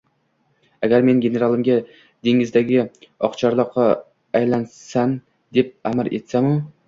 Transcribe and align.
«Agar 0.85 1.03
men 1.09 1.19
generalimga, 1.25 1.75
dengizdagi 2.27 2.79
oqchorloqqa 3.29 3.85
aylanasan, 4.41 5.13
deb 5.59 5.71
amr 5.91 6.11
etsam-u 6.21 6.57